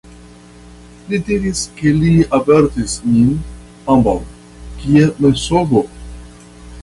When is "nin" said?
3.11-3.29